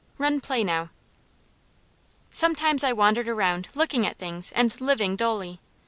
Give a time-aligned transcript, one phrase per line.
[0.17, 0.89] Run play now!"
[2.31, 5.59] Sometimes I wandered around looking at things and living dully.